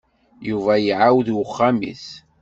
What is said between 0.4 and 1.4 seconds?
Yuba iɛawed i